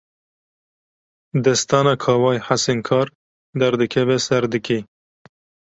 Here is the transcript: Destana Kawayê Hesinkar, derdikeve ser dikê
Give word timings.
Destana 1.43 1.95
Kawayê 2.03 2.41
Hesinkar, 2.47 3.07
derdikeve 3.59 4.17
ser 4.25 4.43
dikê 4.51 4.79